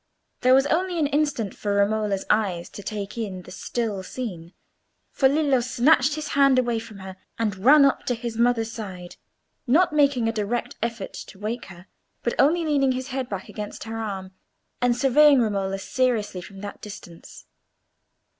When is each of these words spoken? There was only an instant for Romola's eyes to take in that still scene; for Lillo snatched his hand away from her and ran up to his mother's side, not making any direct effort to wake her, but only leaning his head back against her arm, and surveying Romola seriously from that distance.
There 0.39 0.55
was 0.55 0.65
only 0.65 0.97
an 0.97 1.05
instant 1.05 1.53
for 1.55 1.75
Romola's 1.75 2.25
eyes 2.27 2.69
to 2.69 2.81
take 2.81 3.19
in 3.19 3.43
that 3.43 3.51
still 3.51 4.01
scene; 4.01 4.53
for 5.11 5.29
Lillo 5.29 5.59
snatched 5.59 6.15
his 6.15 6.29
hand 6.29 6.57
away 6.57 6.79
from 6.79 6.97
her 6.97 7.17
and 7.37 7.55
ran 7.63 7.85
up 7.85 8.07
to 8.07 8.15
his 8.15 8.35
mother's 8.35 8.71
side, 8.71 9.17
not 9.67 9.93
making 9.93 10.23
any 10.23 10.31
direct 10.31 10.75
effort 10.81 11.13
to 11.13 11.37
wake 11.37 11.65
her, 11.65 11.85
but 12.23 12.33
only 12.39 12.65
leaning 12.65 12.93
his 12.93 13.09
head 13.09 13.29
back 13.29 13.47
against 13.47 13.83
her 13.83 13.99
arm, 13.99 14.31
and 14.81 14.95
surveying 14.97 15.39
Romola 15.39 15.77
seriously 15.77 16.41
from 16.41 16.61
that 16.61 16.81
distance. 16.81 17.45